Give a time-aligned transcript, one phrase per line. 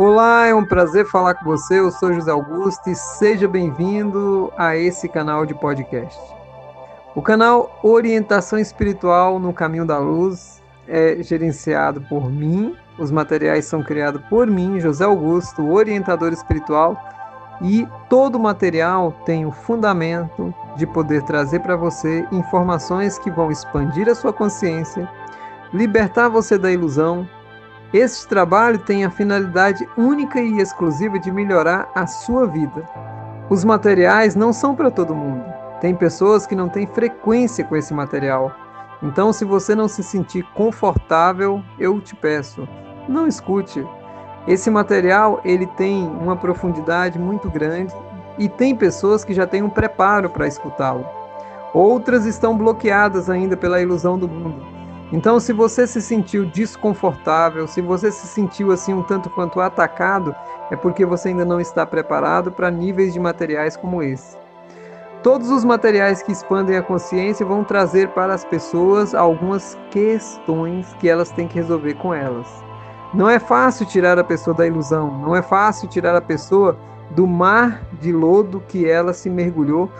[0.00, 1.80] Olá, é um prazer falar com você.
[1.80, 6.16] Eu sou José Augusto e seja bem-vindo a esse canal de podcast.
[7.16, 12.76] O canal Orientação Espiritual no Caminho da Luz é gerenciado por mim.
[12.96, 16.96] Os materiais são criados por mim, José Augusto, orientador espiritual,
[17.60, 23.50] e todo o material tem o fundamento de poder trazer para você informações que vão
[23.50, 25.10] expandir a sua consciência,
[25.74, 27.28] libertar você da ilusão
[27.92, 32.86] este trabalho tem a finalidade única e exclusiva de melhorar a sua vida.
[33.48, 35.44] Os materiais não são para todo mundo.
[35.80, 38.54] Tem pessoas que não têm frequência com esse material.
[39.02, 42.68] Então, se você não se sentir confortável, eu te peço,
[43.08, 43.86] não escute.
[44.46, 47.94] Esse material ele tem uma profundidade muito grande
[48.38, 51.06] e tem pessoas que já têm um preparo para escutá-lo.
[51.72, 54.77] Outras estão bloqueadas ainda pela ilusão do mundo.
[55.10, 60.34] Então, se você se sentiu desconfortável, se você se sentiu assim um tanto quanto atacado,
[60.70, 64.36] é porque você ainda não está preparado para níveis de materiais como esse.
[65.22, 71.08] Todos os materiais que expandem a consciência vão trazer para as pessoas algumas questões que
[71.08, 72.46] elas têm que resolver com elas.
[73.14, 76.76] Não é fácil tirar a pessoa da ilusão, não é fácil tirar a pessoa
[77.10, 79.90] do mar de lodo que ela se mergulhou,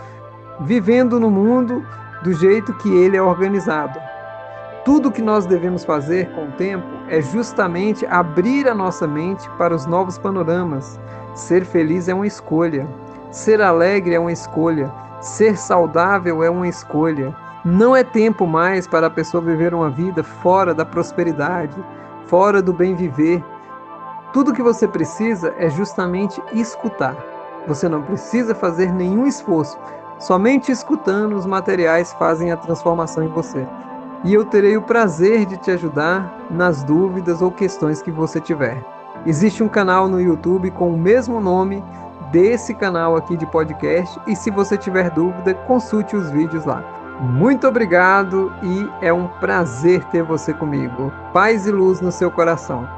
[0.60, 1.84] vivendo no mundo
[2.22, 3.98] do jeito que ele é organizado.
[4.88, 9.74] Tudo que nós devemos fazer com o tempo é justamente abrir a nossa mente para
[9.74, 10.98] os novos panoramas.
[11.34, 12.88] Ser feliz é uma escolha.
[13.30, 14.90] Ser alegre é uma escolha.
[15.20, 17.36] Ser saudável é uma escolha.
[17.66, 21.76] Não é tempo mais para a pessoa viver uma vida fora da prosperidade,
[22.24, 23.44] fora do bem viver.
[24.32, 27.14] Tudo que você precisa é justamente escutar.
[27.66, 29.78] Você não precisa fazer nenhum esforço.
[30.18, 33.66] Somente escutando os materiais fazem a transformação em você
[34.24, 38.82] e eu terei o prazer de te ajudar nas dúvidas ou questões que você tiver.
[39.26, 41.82] Existe um canal no YouTube com o mesmo nome
[42.30, 46.82] desse canal aqui de podcast e se você tiver dúvida, consulte os vídeos lá.
[47.20, 51.12] Muito obrigado e é um prazer ter você comigo.
[51.32, 52.97] Paz e luz no seu coração.